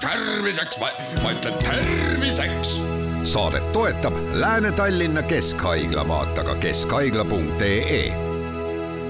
terviseks, 0.00 0.78
ma 1.22 1.30
ütlen 1.32 1.54
terviseks. 1.64 2.80
saadet 3.22 3.72
toetab 3.72 4.14
Lääne-Tallinna 4.32 5.22
Keskhaigla, 5.22 6.08
vaata 6.08 6.44
ka 6.44 6.54
keskhaigla.ee 6.54 8.30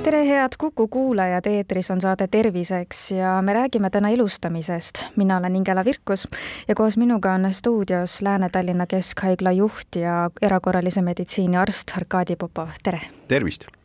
tere, 0.02 0.28
head 0.28 0.56
Kuku 0.58 0.88
kuulajad, 0.88 1.46
eetris 1.46 1.90
on 1.90 2.00
saade 2.00 2.28
Terviseks 2.28 3.10
ja 3.10 3.42
me 3.42 3.52
räägime 3.52 3.90
täna 3.90 4.08
elustamisest. 4.08 5.06
mina 5.16 5.36
olen 5.36 5.56
Ingela 5.56 5.84
Virkus 5.84 6.28
ja 6.68 6.74
koos 6.74 6.96
minuga 6.96 7.32
on 7.32 7.52
stuudios 7.52 8.22
Lääne-Tallinna 8.22 8.86
Keskhaigla 8.86 9.52
juht 9.52 9.96
ja 9.96 10.30
erakorralise 10.42 11.02
meditsiini 11.02 11.56
arst 11.56 11.92
Arkadi 11.96 12.36
Popov, 12.36 12.68
tere! 12.82 13.00
tervist! 13.28 13.79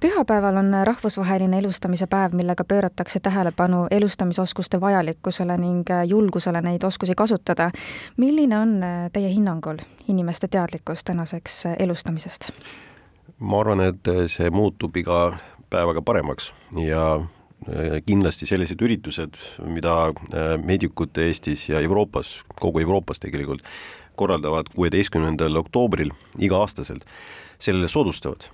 Pühapäeval 0.00 0.56
on 0.56 0.74
rahvusvaheline 0.84 1.58
elustamise 1.58 2.06
päev, 2.06 2.32
millega 2.32 2.64
pööratakse 2.64 3.20
tähelepanu 3.20 3.86
elustamisoskuste 3.90 4.80
vajalikkusele 4.80 5.56
ning 5.56 5.92
julgusele 6.06 6.62
neid 6.62 6.82
oskusi 6.84 7.14
kasutada. 7.14 7.70
milline 8.16 8.58
on 8.58 8.80
teie 9.12 9.28
hinnangul 9.28 9.78
inimeste 10.08 10.48
teadlikkus 10.48 11.04
tänaseks 11.04 11.64
elustamisest? 11.78 12.50
ma 13.38 13.60
arvan, 13.60 13.80
et 13.80 14.08
see 14.26 14.50
muutub 14.50 14.96
iga 14.96 15.38
päevaga 15.70 16.02
paremaks 16.02 16.52
ja 16.86 17.14
äh, 17.16 17.98
kindlasti 18.06 18.46
sellised 18.46 18.82
üritused, 18.82 19.38
mida 19.66 19.96
äh, 20.08 20.54
meedikud 20.62 21.16
Eestis 21.18 21.68
ja 21.68 21.80
Euroopas, 21.80 22.40
kogu 22.60 22.80
Euroopas 22.80 23.20
tegelikult, 23.20 23.64
korraldavad 24.16 24.70
kuueteistkümnendal 24.74 25.56
oktoobril 25.60 26.12
iga-aastaselt, 26.38 27.04
sellele 27.58 27.88
soodustavad. 27.88 28.50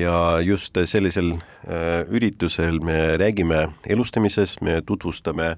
ja 0.00 0.40
just 0.40 0.76
sellisel 0.84 1.32
äh, 1.32 2.04
üritusel 2.08 2.80
me 2.80 3.16
räägime 3.16 3.68
elustamisest, 3.86 4.60
me 4.60 4.82
tutvustame 4.86 5.56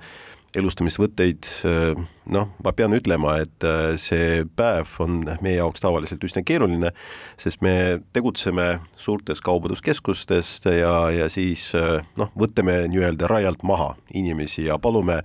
elustamisvõtteid, 0.56 1.48
äh, 1.69 1.98
noh, 2.33 2.48
ma 2.64 2.72
pean 2.72 2.94
ütlema, 2.97 3.36
et 3.44 3.66
äh, 3.66 3.97
see 4.00 4.47
päev 4.56 4.94
on 5.05 5.19
meie 5.44 5.58
jaoks 5.58 5.84
tavaliselt 5.84 6.25
üsna 6.25 6.44
keeruline, 6.47 6.94
sest 7.36 7.61
me 7.66 8.00
tegutseme 8.16 8.78
suurtes 8.97 9.42
kaubanduskeskustes 9.44 10.55
ja, 10.70 10.94
ja 11.12 11.28
siis 11.28 11.72
noh, 12.16 12.33
võtame 12.38 12.86
nii-öelda 12.88 13.28
rajalt 13.28 13.66
maha 13.66 13.92
inimesi 14.14 14.70
ja 14.70 14.78
palume, 14.78 15.22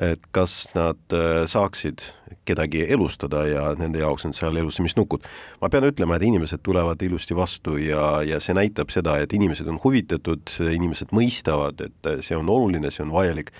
et 0.00 0.22
kas 0.32 0.70
nad 0.74 1.14
saaksid 1.50 2.02
kedagi 2.48 2.86
elustada 2.88 3.44
ja 3.46 3.66
nende 3.78 4.00
jaoks 4.00 4.24
on 4.24 4.34
seal 4.34 4.56
elustamisnukud. 4.56 5.26
ma 5.60 5.68
pean 5.68 5.84
ütlema, 5.84 6.16
et 6.16 6.24
inimesed 6.26 6.62
tulevad 6.64 7.02
ilusti 7.02 7.36
vastu 7.36 7.76
ja, 7.76 8.22
ja 8.26 8.40
see 8.40 8.56
näitab 8.56 8.90
seda, 8.90 9.18
et 9.20 9.32
inimesed 9.36 9.68
on 9.68 9.78
huvitatud, 9.84 10.56
inimesed 10.72 11.12
mõistavad, 11.12 11.84
et 11.84 12.12
see 12.24 12.36
on 12.36 12.48
oluline, 12.48 12.90
see 12.90 13.04
on 13.04 13.12
vajalik 13.12 13.52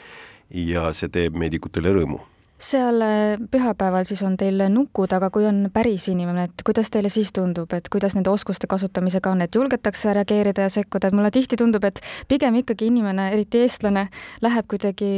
ja 0.50 0.90
see 0.96 1.12
teeb 1.12 1.36
meedikutele 1.38 1.92
rõõmu 2.00 2.24
seal 2.60 3.00
äh, 3.00 3.40
pühapäeval 3.50 4.04
siis 4.04 4.22
on 4.22 4.36
teil 4.36 4.60
nukud, 4.68 5.12
aga 5.16 5.30
kui 5.32 5.46
on 5.48 5.62
päris 5.72 6.08
inimene, 6.12 6.44
et 6.50 6.64
kuidas 6.66 6.90
teile 6.92 7.08
siis 7.12 7.32
tundub, 7.32 7.72
et 7.72 7.88
kuidas 7.92 8.14
nende 8.16 8.30
oskuste 8.30 8.68
kasutamisega 8.70 9.32
on, 9.32 9.44
et 9.44 9.54
julgetakse 9.54 10.12
reageerida 10.16 10.66
ja 10.66 10.72
sekkuda, 10.72 11.08
et 11.08 11.16
mulle 11.16 11.30
tihti 11.34 11.56
tundub, 11.60 11.84
et 11.88 12.02
pigem 12.28 12.60
ikkagi 12.60 12.90
inimene, 12.90 13.30
eriti 13.34 13.64
eestlane, 13.64 14.06
läheb 14.44 14.68
kuidagi 14.70 15.12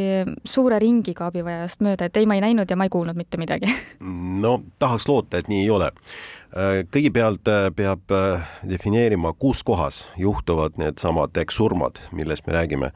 suure 0.44 0.78
ringiga 0.82 1.28
abivajajast 1.32 1.82
mööda, 1.82 2.06
et 2.06 2.20
ei, 2.20 2.28
ma 2.30 2.38
ei 2.38 2.44
näinud 2.46 2.70
ja 2.70 2.78
ma 2.78 2.86
ei 2.86 2.94
kuulnud 2.94 3.18
mitte 3.18 3.40
midagi. 3.42 3.72
no 4.44 4.60
tahaks 4.78 5.08
loota, 5.10 5.42
et 5.42 5.50
nii 5.50 5.64
ei 5.64 5.74
ole. 5.74 5.90
Äh, 6.52 6.84
kõigepealt 6.94 7.50
äh, 7.50 7.68
peab 7.74 8.16
defineerima, 8.68 9.34
kus 9.34 9.64
kohas 9.66 10.04
juhtuvad 10.20 10.78
needsamad 10.78 11.38
surmad, 11.50 11.98
millest 12.12 12.46
me 12.46 12.52
räägime 12.52 12.92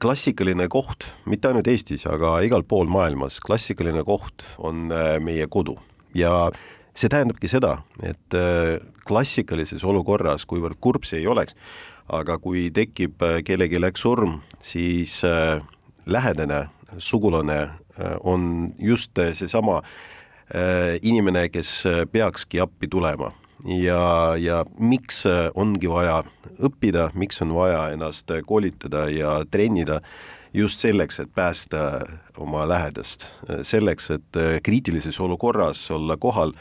klassikaline 0.00 0.68
koht, 0.72 1.04
mitte 1.28 1.50
ainult 1.50 1.68
Eestis, 1.68 2.06
aga 2.08 2.38
igal 2.46 2.64
pool 2.64 2.88
maailmas, 2.88 3.38
klassikaline 3.44 4.04
koht 4.06 4.44
on 4.56 4.90
äh, 4.94 5.16
meie 5.20 5.46
kodu. 5.52 5.76
Ja 6.16 6.48
see 6.96 7.10
tähendabki 7.12 7.50
seda, 7.50 7.82
et 8.00 8.36
äh, 8.36 8.78
klassikalises 9.06 9.84
olukorras, 9.84 10.46
kuivõrd 10.48 10.80
kurb 10.80 11.04
see 11.04 11.20
ei 11.20 11.28
oleks, 11.28 11.56
aga 12.08 12.38
kui 12.40 12.70
tekib 12.72 13.22
kellelgi 13.44 13.80
läks 13.82 14.04
surm, 14.06 14.38
siis 14.62 15.18
lähedane 16.06 16.60
sugulane 17.02 17.56
on 18.22 18.68
just 18.78 19.18
seesama 19.34 19.80
inimene, 21.02 21.48
kes 21.50 21.80
peakski 22.12 22.62
appi 22.62 22.86
tulema 22.86 23.32
ja, 23.64 24.34
ja 24.38 24.64
miks 24.78 25.24
ongi 25.54 25.88
vaja 25.90 26.22
õppida, 26.62 27.10
miks 27.14 27.42
on 27.42 27.54
vaja 27.54 27.88
ennast 27.94 28.30
koolitada 28.46 29.06
ja 29.12 29.38
trennida? 29.50 30.00
Just 30.56 30.80
selleks, 30.80 31.18
et 31.20 31.28
päästa 31.36 32.00
oma 32.40 32.62
lähedast, 32.68 33.26
selleks, 33.66 34.06
et 34.14 34.38
kriitilises 34.64 35.18
olukorras 35.20 35.82
olla 35.92 36.16
kohal 36.16 36.54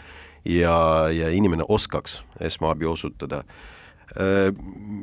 ja, 0.46 1.08
ja 1.16 1.30
inimene 1.32 1.64
oskaks 1.68 2.18
esmaabi 2.44 2.86
osutada. 2.86 3.44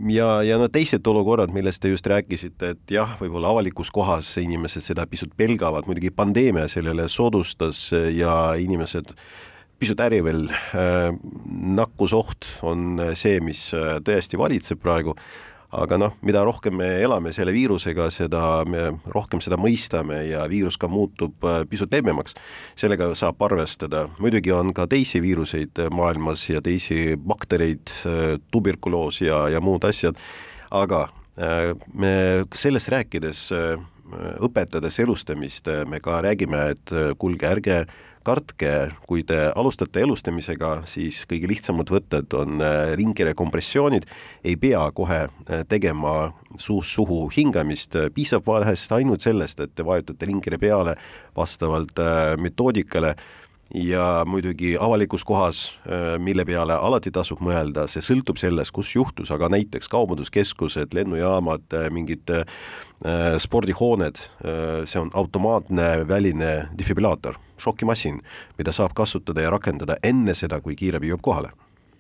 Ja, 0.08 0.28
ja 0.42 0.58
no 0.60 0.68
teised 0.72 1.06
olukorrad, 1.06 1.50
millest 1.52 1.82
te 1.82 1.90
just 1.90 2.06
rääkisite, 2.08 2.74
et 2.74 2.94
jah, 2.94 3.16
võib-olla 3.20 3.50
avalikus 3.52 3.90
kohas 3.92 4.30
inimesed 4.40 4.84
seda 4.84 5.06
pisut 5.10 5.32
pelgavad, 5.36 5.88
muidugi 5.88 6.12
pandeemia 6.14 6.68
sellele 6.68 7.08
soodustas 7.08 7.90
ja 8.14 8.36
inimesed 8.60 9.12
pisut 9.82 10.00
ärivil, 10.00 10.44
äh, 10.46 11.08
nakkusoht 11.74 12.46
on 12.62 13.00
see, 13.18 13.40
mis 13.42 13.72
äh, 13.74 13.96
tõesti 14.04 14.38
valitseb 14.38 14.78
praegu, 14.82 15.16
aga 15.74 15.96
noh, 15.98 16.12
mida 16.22 16.44
rohkem 16.46 16.76
me 16.78 16.86
elame 17.02 17.32
selle 17.34 17.50
viirusega, 17.56 18.06
seda 18.14 18.42
me 18.68 18.84
rohkem 19.10 19.42
seda 19.42 19.58
mõistame 19.58 20.20
ja 20.28 20.44
viirus 20.50 20.78
ka 20.78 20.86
muutub 20.92 21.42
äh, 21.48 21.64
pisut 21.66 21.90
leebemaks. 21.90 22.36
sellega 22.78 23.08
saab 23.18 23.42
arvestada, 23.42 24.04
muidugi 24.22 24.54
on 24.54 24.70
ka 24.76 24.86
teisi 24.86 25.22
viiruseid 25.24 25.82
maailmas 25.90 26.46
ja 26.50 26.62
teisi 26.62 27.16
baktereid, 27.16 27.90
tuberkuloos 28.54 29.18
ja, 29.24 29.48
ja 29.50 29.60
muud 29.60 29.82
asjad, 29.88 30.14
aga 30.70 31.08
me 31.96 32.14
sellest 32.54 32.90
rääkides, 32.92 33.46
õpetades 34.44 34.98
elustamist, 35.00 35.68
me 35.88 35.98
ka 36.04 36.20
räägime, 36.22 36.66
et 36.74 36.92
kuulge, 37.18 37.48
ärge 37.48 37.78
kartke, 38.24 38.72
kui 39.08 39.24
te 39.26 39.38
alustate 39.54 40.02
elustamisega, 40.04 40.72
siis 40.88 41.22
kõige 41.28 41.50
lihtsamad 41.50 41.90
võtted 41.92 42.36
on 42.38 42.62
äh, 42.62 42.94
ringkirja 42.98 43.34
kompressioonid, 43.38 44.06
ei 44.44 44.56
pea 44.60 44.84
kohe 44.94 45.20
äh, 45.26 45.62
tegema 45.68 46.32
suust 46.56 46.94
suhu 46.94 47.26
hingamist, 47.34 47.96
piisab 48.14 48.46
vahest 48.46 48.92
ainult 48.92 49.24
sellest, 49.24 49.60
et 49.60 49.74
te 49.74 49.86
vajutate 49.86 50.28
ringkirja 50.28 50.60
peale 50.62 50.96
vastavalt 51.36 51.98
äh, 52.02 52.34
metoodikale 52.40 53.16
ja 53.74 54.24
muidugi 54.26 54.76
avalikus 54.80 55.24
kohas, 55.24 55.72
äh, 55.86 56.18
mille 56.18 56.44
peale 56.44 56.74
alati 56.74 57.10
tasub 57.10 57.40
mõelda, 57.44 57.86
see 57.88 58.04
sõltub 58.04 58.40
sellest, 58.40 58.72
kus 58.74 58.94
juhtus, 58.96 59.30
aga 59.32 59.48
näiteks 59.52 59.88
kaubanduskeskused, 59.92 60.92
lennujaamad, 60.94 61.64
äh, 61.72 61.88
mingid 61.90 62.30
äh, 62.30 62.44
spordihooned, 63.42 64.20
see 64.86 65.00
on 65.00 65.08
automaatne 65.18 66.04
väline 66.08 66.52
defibrillaator, 66.78 67.34
šokimasin, 67.58 68.20
mida 68.58 68.72
saab 68.72 68.94
kasutada 68.94 69.42
ja 69.42 69.50
rakendada 69.50 69.96
enne 70.06 70.36
seda, 70.38 70.60
kui 70.62 70.76
kiirabi 70.78 71.10
jõuab 71.10 71.24
kohale. 71.26 71.50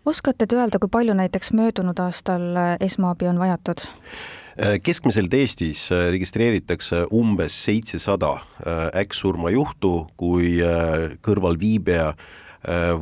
Oskate 0.04 0.46
te 0.46 0.56
öelda, 0.56 0.78
kui 0.78 0.90
palju 0.92 1.14
näiteks 1.14 1.52
möödunud 1.56 1.98
aastal 2.02 2.56
esmaabi 2.80 3.28
on 3.30 3.38
vajatud? 3.38 3.84
Äh, 4.60 4.76
keskmiselt 4.84 5.32
Eestis 5.34 5.86
äh, 5.92 6.10
registreeritakse 6.12 7.06
umbes 7.12 7.54
seitsesada 7.64 8.34
äh, 8.36 8.90
äkksurmajuhtu, 9.00 9.92
kui 10.20 10.58
kõrvalviibija 11.24 12.12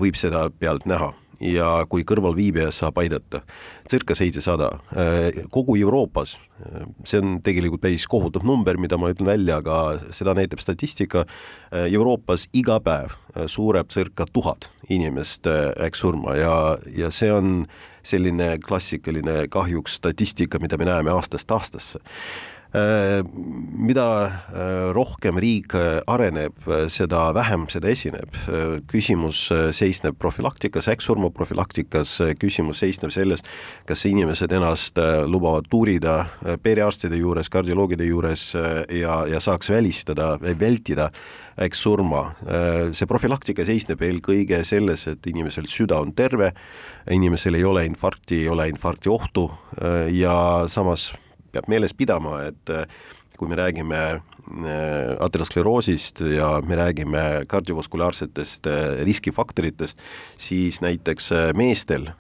võib 0.01 0.17
seda 0.17 0.47
pealt 0.57 0.87
näha 0.89 1.11
ja 1.41 1.69
kui 1.91 2.05
kõrvalviibija 2.07 2.71
saab 2.75 3.01
aidata, 3.03 3.43
circa 3.91 4.15
seitsesada. 4.15 4.71
kogu 5.51 5.77
Euroopas, 5.81 6.37
see 7.05 7.21
on 7.21 7.39
tegelikult 7.43 7.81
päris 7.81 8.07
kohutav 8.07 8.45
number, 8.45 8.77
mida 8.79 8.99
ma 8.99 9.11
ütlen 9.13 9.27
välja, 9.27 9.61
aga 9.61 10.01
seda 10.13 10.35
näitab 10.37 10.61
statistika, 10.61 11.25
Euroopas 11.73 12.49
iga 12.53 12.81
päev 12.81 13.17
sureb 13.49 13.91
circa 13.91 14.27
tuhat 14.33 14.71
inimest 14.89 15.47
äkksurma 15.81 16.37
ja, 16.37 16.55
ja 16.97 17.11
see 17.11 17.33
on 17.33 17.67
selline 18.03 18.59
klassikaline 18.65 19.47
kahjuks 19.49 19.99
statistika, 20.01 20.59
mida 20.59 20.79
me 20.81 20.89
näeme 20.89 21.13
aastast 21.13 21.51
aastasse 21.51 22.01
äh, 22.01 22.60
mida 22.71 24.07
äh, 24.27 24.93
rohkem 24.95 25.39
riik 25.43 25.75
äh, 25.75 25.99
areneb, 26.07 26.55
seda 26.87 27.31
vähem 27.35 27.67
seda 27.71 27.91
esineb. 27.91 28.37
küsimus 28.91 29.49
seisneb 29.75 30.17
profülaktikas, 30.19 30.89
äkksurma 30.91 31.31
profülaktikas, 31.35 32.17
küsimus 32.39 32.81
seisneb 32.83 33.11
selles, 33.15 33.43
kas 33.87 34.05
inimesed 34.07 34.53
ennast 34.55 34.99
lubavad 35.27 35.67
tuurida 35.71 36.25
perearstide 36.63 37.19
juures, 37.19 37.51
kardioloogide 37.51 38.07
juures 38.07 38.53
ja, 38.55 39.21
ja 39.27 39.41
saaks 39.41 39.71
välistada, 39.71 40.37
vältida 40.41 41.11
äkksurma. 41.61 42.23
see 42.95 43.07
profülaktika 43.07 43.65
seisneb 43.67 44.03
eelkõige 44.03 44.63
selles, 44.65 45.07
et 45.11 45.27
inimesel 45.27 45.67
süda 45.71 46.01
on 46.01 46.15
terve, 46.15 46.53
inimesel 47.11 47.59
ei 47.59 47.65
ole 47.65 47.87
infarkti, 47.91 48.45
ei 48.45 48.49
ole 48.49 48.69
infarkti 48.71 49.11
ohtu 49.11 49.51
ja 50.15 50.67
samas 50.69 51.11
peab 51.53 51.69
meeles 51.71 51.95
pidama, 51.97 52.43
et 52.51 52.75
kui 53.41 53.49
me 53.49 53.57
räägime 53.57 54.01
äh, 54.13 55.17
ateroskleroosist 55.25 56.21
ja 56.35 56.51
me 56.67 56.77
räägime 56.77 57.23
kardiovaskulaarsetest 57.49 58.67
äh, 58.69 59.01
riskifaktoritest, 59.09 60.03
siis 60.37 60.83
näiteks 60.85 61.31
meestel 61.57 62.11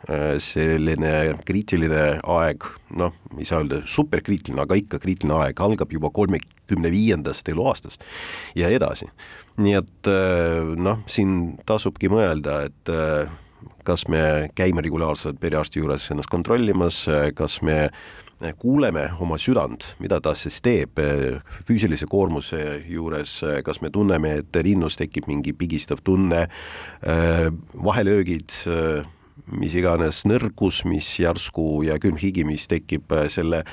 selline 0.41 1.12
kriitiline 1.44 2.06
aeg, 2.25 2.65
noh, 2.97 3.12
ei 3.37 3.44
saa 3.49 3.61
öelda 3.61 3.82
superkriitiline, 3.85 4.65
aga 4.65 4.79
ikka 4.81 5.00
kriitiline 5.03 5.37
aeg 5.43 5.61
algab 5.61 5.93
juba 5.93 6.09
kolmekümne 6.15 6.93
viiendast 6.94 7.53
eluaastast 7.53 8.06
ja 8.56 8.73
edasi. 8.73 9.11
nii 9.61 9.76
et 9.76 10.09
noh, 10.81 11.03
siin 11.11 11.59
tasubki 11.69 12.09
mõelda, 12.09 12.62
et 12.71 12.93
kas 13.85 14.06
me 14.09 14.23
käime 14.56 14.81
regulaarselt 14.85 15.41
perearsti 15.41 15.83
juures 15.83 16.06
ennast 16.15 16.33
kontrollimas, 16.33 17.03
kas 17.37 17.61
me 17.67 17.91
kuuleme 18.58 19.10
oma 19.20 19.37
südant, 19.38 19.84
mida 20.00 20.20
ta 20.25 20.32
siis 20.38 20.60
teeb 20.64 20.98
eh, 21.02 21.40
füüsilise 21.69 22.08
koormuse 22.10 22.81
juures, 22.88 23.37
eh, 23.44 23.60
kas 23.66 23.82
me 23.84 23.90
tunneme, 23.92 24.38
et 24.40 24.60
rinnus 24.64 24.96
tekib 25.00 25.28
mingi 25.28 25.52
pigistav 25.56 26.00
tunne, 26.04 26.46
eh, 27.02 27.48
vahelöögid, 27.75 28.54
mis 29.50 29.75
iganes 29.76 30.25
nõrkus, 30.28 30.84
mis 30.88 31.08
järsku 31.20 31.82
ja 31.87 31.98
külmhigi, 32.00 32.44
mis 32.46 32.69
tekib 32.70 33.12
selle 33.32 33.64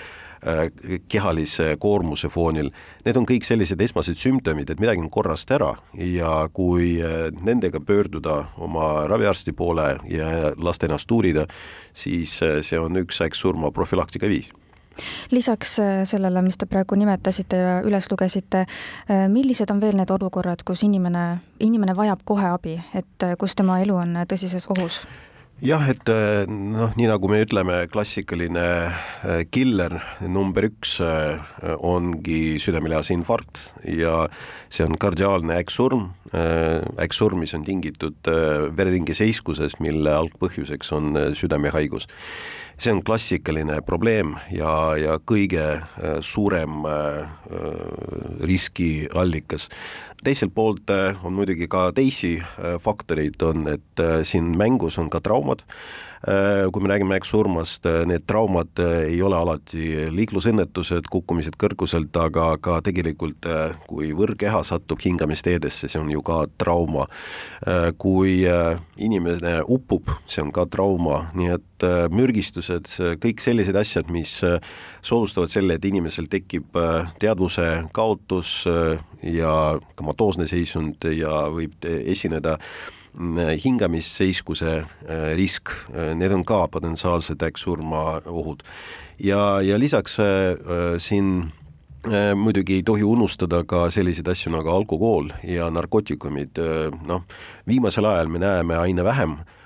kehalise 1.09 1.75
koormuse 1.79 2.29
foonil, 2.29 2.69
need 3.05 3.17
on 3.17 3.25
kõik 3.27 3.47
sellised 3.47 3.81
esmased 3.81 4.19
sümptomid, 4.21 4.69
et 4.69 4.79
midagi 4.79 5.01
on 5.01 5.09
korrast 5.13 5.51
ära. 5.51 5.73
Ja 5.93 6.49
kui 6.53 6.97
nendega 7.41 7.81
pöörduda 7.81 8.37
oma 8.57 9.07
raviarsti 9.09 9.55
poole 9.57 9.89
ja 10.11 10.53
lasta 10.57 10.87
ennast 10.87 11.11
uurida, 11.11 11.47
siis 11.93 12.37
see 12.37 12.79
on 12.79 13.01
üks 13.01 13.21
äkksurma 13.25 13.73
profülaktika 13.75 14.29
viis. 14.29 14.53
Lisaks 15.31 15.79
äh, 15.79 16.03
sellele, 16.03 16.41
mis 16.41 16.57
te 16.57 16.65
praegu 16.65 16.95
nimetasite 16.95 17.57
ja 17.57 17.77
üles 17.85 18.09
lugesite, 18.11 18.65
äh, 18.65 19.25
millised 19.31 19.71
on 19.71 19.81
veel 19.81 19.97
need 19.99 20.11
olukorrad, 20.13 20.63
kus 20.65 20.83
inimene, 20.87 21.25
inimene 21.59 21.95
vajab 21.97 22.23
kohe 22.25 22.49
abi, 22.49 22.77
et 22.97 23.25
äh, 23.25 23.35
kus 23.39 23.55
tema 23.55 23.81
elu 23.83 23.95
on 23.95 24.21
tõsises 24.29 24.69
ohus? 24.73 25.05
Jah, 25.63 25.83
et 25.89 26.09
noh, 26.51 26.91
nii 26.97 27.07
nagu 27.09 27.29
me 27.31 27.39
ütleme, 27.45 27.79
klassikaline 27.91 28.65
killer 29.53 29.97
number 30.27 30.67
üks 30.69 30.97
ongi 31.77 32.57
südamelihase 32.61 33.15
infarkt 33.15 33.61
ja 33.87 34.27
see 34.69 34.85
on 34.85 34.97
kardiaalne 35.01 35.57
äkksurm, 35.61 36.11
äkksurm, 37.01 37.41
mis 37.41 37.55
on 37.57 37.65
tingitud 37.67 38.29
vereringe 38.77 39.17
seiskusest, 39.17 39.81
mille 39.83 40.13
algpõhjuseks 40.13 40.93
on 40.97 41.17
südamehaigus 41.37 42.09
see 42.77 42.93
on 42.93 43.03
klassikaline 43.03 43.81
probleem 43.85 44.35
ja, 44.53 44.71
ja 44.99 45.17
kõige 45.17 45.63
äh, 45.81 46.19
suurem 46.21 46.85
äh, 46.85 47.23
äh, 47.25 48.41
riskiallikas. 48.45 49.69
teiselt 50.23 50.53
poolt 50.53 50.89
on 51.23 51.33
muidugi 51.33 51.67
ka 51.69 51.91
teisi 51.93 52.39
faktoreid, 52.81 53.41
on, 53.45 53.67
et 53.69 54.01
siin 54.25 54.49
mängus 54.57 54.97
on 54.97 55.09
ka 55.13 55.21
traumad 55.21 55.61
kui 56.71 56.81
me 56.81 56.89
räägime 56.89 57.17
eks 57.19 57.29
surmast, 57.29 57.85
äh, 57.85 58.05
need 58.09 58.25
traumad 58.27 58.79
äh, 58.81 59.03
ei 59.11 59.21
ole 59.21 59.37
alati 59.37 60.07
liiklusõnnetused, 60.13 61.09
kukkumised 61.11 61.57
kõrguselt, 61.61 62.15
aga 62.17 62.49
ka 62.61 62.79
tegelikult 62.85 63.45
kui 63.87 64.09
võrkeha 64.17 64.63
satub 64.65 65.01
hingamisteedesse, 65.03 65.89
see 65.91 66.01
on 66.01 66.09
ju 66.11 66.23
ka 66.25 66.45
trauma. 66.57 67.07
kui 67.97 68.45
inimene 68.97 69.61
upub, 69.67 70.09
see 70.29 70.41
on 70.41 70.51
ka 70.55 70.65
trauma, 70.71 71.27
nii 71.37 71.49
et 71.55 71.85
mürgistused, 72.13 72.89
kõik 73.21 73.41
sellised 73.43 73.75
asjad, 73.75 74.09
mis 74.13 74.39
soodustavad 75.01 75.51
selle, 75.51 75.77
et 75.77 75.85
inimesel 75.85 76.29
tekib 76.31 76.77
teadvuse 77.19 77.67
kaotus 77.93 78.63
ja 79.23 79.53
komatoosne 79.95 80.47
seisund 80.47 81.09
ja 81.11 81.47
võib 81.53 81.87
esineda 81.87 82.57
hingamisseiskuse 83.63 84.73
äh, 84.77 85.35
risk, 85.35 85.69
äh, 85.93 86.13
need 86.15 86.31
on 86.31 86.45
ka 86.45 86.67
potentsiaalsed 86.67 87.41
äkksurma 87.41 88.21
ohud. 88.25 88.63
ja, 89.19 89.61
ja 89.61 89.79
lisaks 89.79 90.19
äh, 90.19 90.97
siin 90.97 91.51
muidugi 92.35 92.77
ei 92.77 92.83
tohi 92.83 93.03
unustada 93.03 93.63
ka 93.67 93.89
selliseid 93.91 94.27
asju 94.31 94.51
nagu 94.53 94.69
alkohol 94.71 95.33
ja 95.43 95.65
narkootikumid, 95.73 96.55
noh, 97.03 97.25
viimasel 97.67 98.05
ajal 98.05 98.29
me 98.31 98.39
näeme 98.39 98.77
aina 98.79 99.03
vähem 99.03 99.33
äh, 99.33 99.39
Äh, 99.41 99.56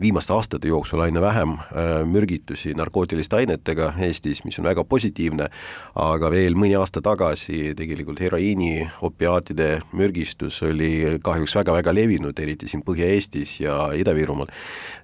viimaste 0.00 0.32
aastate 0.32 0.68
jooksul 0.68 1.00
aina 1.00 1.20
vähem 1.20 1.56
äh, 1.58 1.90
mürgitusi 2.06 2.74
narkootiliste 2.74 3.36
ainetega 3.36 3.92
Eestis, 3.98 4.44
mis 4.44 4.58
on 4.58 4.68
väga 4.68 4.84
positiivne, 4.84 5.48
aga 5.94 6.30
veel 6.30 6.54
mõni 6.54 6.76
aasta 6.78 7.02
tagasi 7.02 7.74
tegelikult 7.76 8.20
heroiini, 8.20 8.86
opiaatide 9.02 9.80
mürgistus 9.92 10.62
oli 10.62 11.18
kahjuks 11.22 11.56
väga-väga 11.60 11.94
levinud, 11.94 12.38
eriti 12.38 12.68
siin 12.70 12.84
Põhja-Eestis 12.86 13.58
ja 13.64 13.90
Ida-Virumaal. 13.96 14.50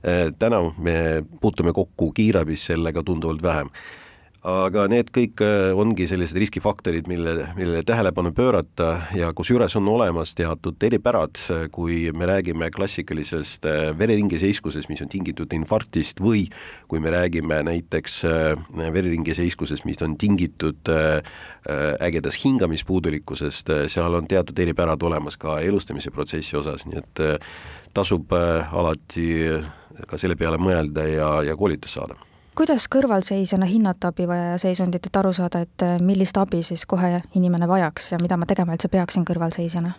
Äh, 0.06 0.30
täna 0.38 0.62
me 0.78 1.24
puutume 1.40 1.74
kokku 1.74 2.12
kiirabis 2.12 2.70
sellega 2.70 3.02
tunduvalt 3.02 3.42
vähem 3.42 3.70
aga 4.46 4.84
need 4.90 5.08
kõik 5.14 5.40
äh, 5.42 5.72
ongi 5.74 6.06
sellised 6.06 6.38
riskifaktorid, 6.38 7.08
mille, 7.10 7.48
millele 7.56 7.82
tähelepanu 7.86 8.30
pöörata 8.36 8.90
ja 9.16 9.32
kusjuures 9.34 9.74
on 9.78 9.88
olemas 9.90 10.36
teatud 10.38 10.82
eripärad, 10.86 11.40
kui 11.74 12.12
me 12.14 12.28
räägime 12.30 12.70
klassikalisest 12.74 13.66
äh, 13.66 13.88
vereringe 13.98 14.38
seiskusest, 14.38 14.90
mis 14.92 15.02
on 15.02 15.10
tingitud 15.10 15.52
infarktist 15.56 16.22
või 16.22 16.44
kui 16.86 17.02
me 17.02 17.10
räägime 17.14 17.58
näiteks 17.66 18.20
äh, 18.30 18.52
vereringe 18.94 19.34
seiskusest, 19.34 19.86
mis 19.88 19.98
on 20.06 20.14
tingitud 20.20 20.94
ägedast 21.66 22.44
hingamispuudulikkusest, 22.44 23.72
seal 23.90 24.14
on 24.14 24.28
teatud 24.30 24.58
eripärad 24.62 25.02
olemas 25.02 25.34
ka 25.40 25.58
elustamise 25.66 26.12
protsessi 26.14 26.54
osas, 26.56 26.86
nii 26.86 27.00
et 27.00 27.24
tasub 27.96 28.30
alati 28.36 29.26
ka 30.06 30.20
selle 30.20 30.38
peale 30.38 30.62
mõelda 30.62 31.08
ja, 31.10 31.32
ja 31.48 31.58
koolitust 31.58 31.98
saada 31.98 32.20
kuidas 32.56 32.88
kõrvalseisjana 32.92 33.68
hinnata 33.68 34.10
abivajaja 34.14 34.58
seisundit, 34.60 35.06
et 35.06 35.20
aru 35.20 35.32
saada, 35.36 35.62
et 35.66 35.84
äh, 35.84 36.00
millist 36.02 36.36
abi 36.40 36.62
siis 36.64 36.86
kohe 36.88 37.20
inimene 37.36 37.68
vajaks 37.68 38.12
ja 38.14 38.20
mida 38.22 38.38
ma 38.40 38.48
tegema 38.48 38.76
üldse 38.76 38.88
peaksin 38.92 39.26
kõrvalseisjana? 39.28 39.92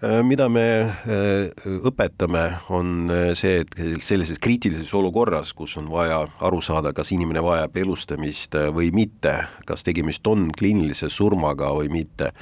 Äh, 0.00 0.18
mida 0.26 0.48
me 0.50 0.64
äh, 0.80 1.68
õpetame, 1.86 2.44
on 2.72 3.12
see, 3.38 3.62
et 3.62 4.02
sellises 4.02 4.40
kriitilises 4.42 4.90
olukorras, 4.96 5.54
kus 5.54 5.76
on 5.78 5.90
vaja 5.92 6.24
aru 6.46 6.60
saada, 6.64 6.94
kas 6.96 7.12
inimene 7.14 7.44
vajab 7.44 7.78
elustamist 7.84 8.58
või 8.74 8.90
mitte, 8.96 9.36
kas 9.68 9.86
tegemist 9.86 10.26
on 10.26 10.48
kliinilise 10.56 11.12
surmaga 11.12 11.70
või 11.78 11.92
mitte, 12.00 12.32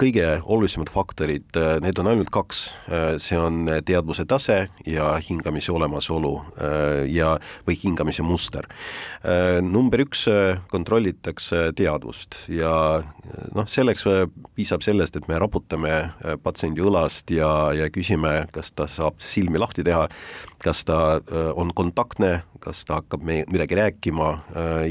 kõige 0.00 0.24
olulisemad 0.40 0.88
faktorid, 0.88 1.50
äh, 1.56 1.76
need 1.84 1.98
on 2.00 2.08
ainult 2.08 2.30
kaks, 2.32 2.62
äh, 2.88 3.16
see 3.20 3.36
on 3.36 3.68
teadvuse 3.84 4.24
tase 4.24 4.68
ja 4.88 5.10
hingamise 5.20 5.72
olemasolu 5.72 6.32
ja, 7.08 7.34
või 7.66 7.76
hingamise 7.82 8.22
muster. 8.22 8.66
number 9.62 10.00
üks, 10.00 10.26
kontrollitakse 10.68 11.72
teadvust 11.76 12.36
ja 12.48 13.02
noh, 13.54 13.66
selleks 13.68 14.04
piisab 14.54 14.82
sellest, 14.84 15.16
et 15.16 15.28
me 15.28 15.38
raputame 15.40 16.12
patsiendi 16.42 16.84
õlast 16.84 17.32
ja, 17.32 17.72
ja 17.72 17.88
küsime, 17.90 18.46
kas 18.52 18.72
ta 18.72 18.86
saab 18.86 19.20
silmi 19.24 19.58
lahti 19.58 19.84
teha, 19.84 20.08
kas 20.62 20.84
ta 20.84 21.20
on 21.56 21.72
kontaktne, 21.74 22.44
kas 22.60 22.84
ta 22.84 23.00
hakkab 23.00 23.24
me 23.24 23.42
midagi 23.48 23.80
rääkima 23.80 24.30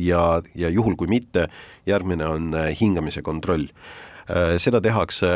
ja, 0.01 0.41
ja 0.55 0.69
juhul, 0.73 0.97
kui 0.97 1.07
mitte, 1.07 1.47
järgmine 1.85 2.27
on 2.27 2.57
hingamise 2.79 3.21
kontroll 3.21 3.69
Äh, 3.69 4.11
seda 4.57 4.79
tehakse 4.83 5.27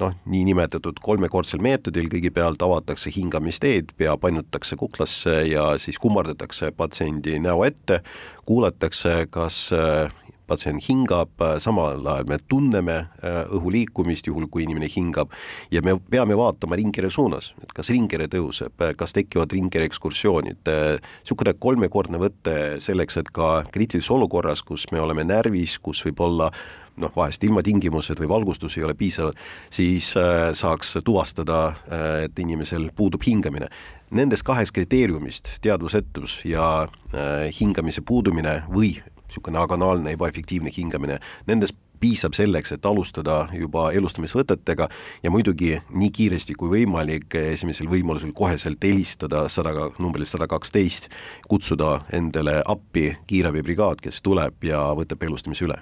noh, 0.00 0.14
niinimetatud 0.30 1.00
kolmekordsel 1.04 1.60
meetodil, 1.64 2.08
kõigepealt 2.12 2.62
avatakse 2.64 3.12
hingamisteed, 3.12 3.92
pea 3.98 4.16
painutakse 4.20 4.78
kuklasse 4.80 5.42
ja 5.50 5.72
siis 5.82 6.00
kummardatakse 6.00 6.72
patsiendi 6.76 7.38
näo 7.42 7.64
ette, 7.66 8.00
kuulatakse, 8.48 9.26
kas 9.32 9.66
äh, 9.76 10.10
patsient 10.48 10.82
hingab, 10.88 11.32
äh, 11.40 11.56
samal 11.62 12.00
ajal 12.00 12.28
me 12.28 12.38
tunneme 12.50 12.96
õhu 13.22 13.72
liikumist, 13.72 14.26
juhul 14.28 14.48
kui 14.52 14.66
inimene 14.66 14.88
hingab, 14.90 15.32
ja 15.72 15.82
me 15.84 15.96
peame 16.10 16.36
vaatama 16.38 16.76
ringkere 16.78 17.10
suunas, 17.12 17.52
et 17.62 17.72
kas 17.76 17.92
ringkere 17.94 18.28
tõuseb, 18.32 18.84
kas 18.98 19.16
tekivad 19.16 19.52
ringkere 19.54 19.86
ekskursioonid, 19.88 20.68
niisugune 20.68 21.56
kolmekordne 21.60 22.20
võte 22.22 22.56
selleks, 22.82 23.20
et 23.22 23.32
ka 23.34 23.62
kriitilises 23.72 24.10
olukorras, 24.12 24.64
kus 24.66 24.88
me 24.92 25.00
oleme 25.00 25.24
närvis, 25.28 25.78
kus 25.82 26.02
võib 26.08 26.24
olla 26.26 26.50
noh, 26.96 27.12
vahest 27.16 27.44
ilmatingimused 27.44 28.20
või 28.20 28.28
valgustus 28.28 28.76
ei 28.78 28.84
ole 28.84 28.94
piisavad, 28.98 29.38
siis 29.70 30.12
äh, 30.16 30.50
saaks 30.56 30.98
tuvastada, 31.04 31.60
äh, 31.66 32.08
et 32.26 32.38
inimesel 32.38 32.90
puudub 32.96 33.24
hingamine. 33.26 33.70
Nendest 34.12 34.44
kahest 34.44 34.74
kriteeriumist, 34.76 35.56
teadvusetus 35.64 36.42
ja 36.44 36.66
äh, 36.84 37.48
hingamise 37.60 38.04
puudumine 38.04 38.62
või 38.68 38.98
niisugune 39.32 39.58
agonaalne 39.62 40.12
ebaefektiivne 40.12 40.70
hingamine, 40.76 41.18
nendest 41.46 41.78
piisab 42.02 42.34
selleks, 42.34 42.72
et 42.74 42.86
alustada 42.86 43.46
juba 43.54 43.86
elustamisvõtetega 43.94 44.88
ja 45.22 45.30
muidugi 45.30 45.76
nii 45.94 46.10
kiiresti 46.10 46.56
kui 46.58 46.72
võimalik 46.72 47.36
esimesel 47.38 47.86
võimalusel 47.92 48.34
koheselt 48.34 48.82
helistada 48.82 49.44
sada, 49.48 49.86
numbrile 50.02 50.26
sada 50.26 50.50
kaksteist, 50.50 51.08
kutsuda 51.48 52.00
endale 52.12 52.58
appi 52.66 53.12
kiirabibrigaad, 53.30 54.02
kes 54.02 54.18
tuleb 54.26 54.66
ja 54.66 54.82
võtab 54.98 55.22
elustamise 55.30 55.68
üle 55.70 55.78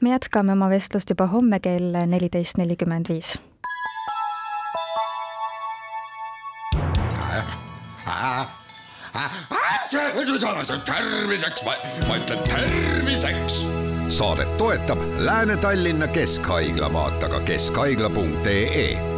me 0.00 0.10
jätkame 0.10 0.52
oma 0.52 0.68
vestlust 0.70 1.10
juba 1.10 1.26
homme 1.26 1.60
kell 1.60 1.96
neliteist 2.06 2.58
nelikümmend 2.58 3.08
viis. 3.08 3.36
terviseks, 10.84 11.62
ma 12.08 12.16
ütlen 12.16 12.38
terviseks. 12.48 13.66
saadet 14.08 14.56
toetab 14.56 14.98
Lääne-Tallinna 15.18 16.06
Keskhaigla, 16.06 16.92
vaata 16.92 17.28
ka 17.28 17.40
keskhaigla.ee 17.40 19.15